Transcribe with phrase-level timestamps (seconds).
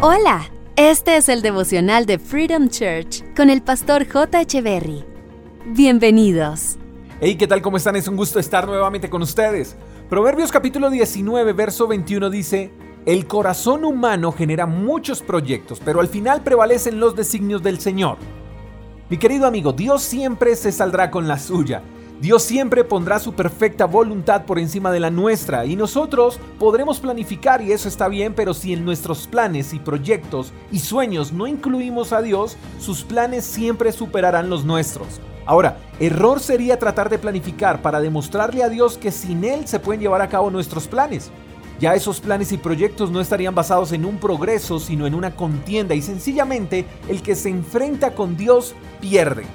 [0.00, 4.42] Hola, este es el devocional de Freedom Church con el pastor J.
[4.42, 5.04] Echeverry.
[5.66, 6.76] Bienvenidos.
[7.20, 7.60] Hey, ¿qué tal?
[7.60, 7.96] ¿Cómo están?
[7.96, 9.74] Es un gusto estar nuevamente con ustedes.
[10.08, 12.70] Proverbios capítulo 19, verso 21 dice,
[13.06, 18.18] El corazón humano genera muchos proyectos, pero al final prevalecen los designios del Señor.
[19.10, 21.82] Mi querido amigo, Dios siempre se saldrá con la suya.
[22.20, 27.62] Dios siempre pondrá su perfecta voluntad por encima de la nuestra y nosotros podremos planificar
[27.62, 32.12] y eso está bien, pero si en nuestros planes y proyectos y sueños no incluimos
[32.12, 35.20] a Dios, sus planes siempre superarán los nuestros.
[35.46, 40.00] Ahora, error sería tratar de planificar para demostrarle a Dios que sin Él se pueden
[40.00, 41.30] llevar a cabo nuestros planes.
[41.78, 45.94] Ya esos planes y proyectos no estarían basados en un progreso, sino en una contienda
[45.94, 49.46] y sencillamente el que se enfrenta con Dios pierde.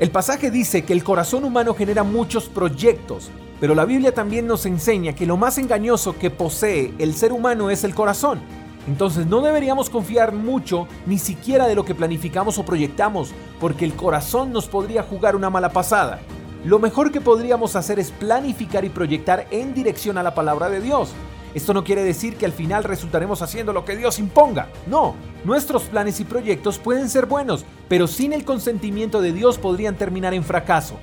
[0.00, 4.66] El pasaje dice que el corazón humano genera muchos proyectos, pero la Biblia también nos
[4.66, 8.40] enseña que lo más engañoso que posee el ser humano es el corazón.
[8.88, 13.94] Entonces no deberíamos confiar mucho ni siquiera de lo que planificamos o proyectamos, porque el
[13.94, 16.20] corazón nos podría jugar una mala pasada.
[16.64, 20.80] Lo mejor que podríamos hacer es planificar y proyectar en dirección a la palabra de
[20.80, 21.12] Dios.
[21.54, 24.68] Esto no quiere decir que al final resultaremos haciendo lo que Dios imponga.
[24.86, 29.96] No, nuestros planes y proyectos pueden ser buenos, pero sin el consentimiento de Dios podrían
[29.96, 30.98] terminar en fracaso.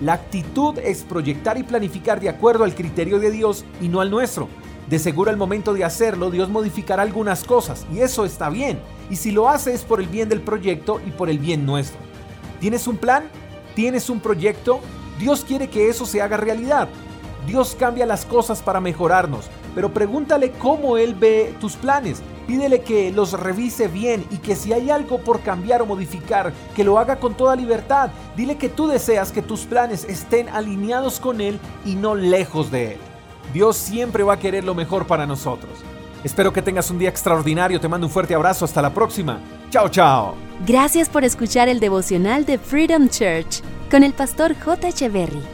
[0.00, 4.10] La actitud es proyectar y planificar de acuerdo al criterio de Dios y no al
[4.10, 4.48] nuestro.
[4.88, 8.80] De seguro al momento de hacerlo, Dios modificará algunas cosas y eso está bien.
[9.08, 11.98] Y si lo hace es por el bien del proyecto y por el bien nuestro.
[12.60, 13.24] ¿Tienes un plan?
[13.74, 14.80] ¿Tienes un proyecto?
[15.18, 16.88] Dios quiere que eso se haga realidad.
[17.46, 22.20] Dios cambia las cosas para mejorarnos, pero pregúntale cómo Él ve tus planes.
[22.46, 26.84] Pídele que los revise bien y que si hay algo por cambiar o modificar, que
[26.84, 28.10] lo haga con toda libertad.
[28.36, 32.92] Dile que tú deseas que tus planes estén alineados con Él y no lejos de
[32.92, 32.98] Él.
[33.52, 35.70] Dios siempre va a querer lo mejor para nosotros.
[36.24, 37.78] Espero que tengas un día extraordinario.
[37.78, 38.64] Te mando un fuerte abrazo.
[38.64, 39.38] Hasta la próxima.
[39.70, 40.34] Chao, chao.
[40.66, 44.88] Gracias por escuchar el devocional de Freedom Church con el pastor J.
[44.88, 45.53] Echeverry.